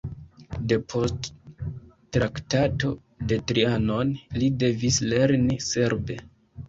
Depost 0.71 1.27
Traktato 2.17 2.91
de 3.33 3.39
Trianon 3.51 4.15
li 4.41 4.51
devis 4.65 4.99
lerni 5.13 5.61
serbe. 5.71 6.19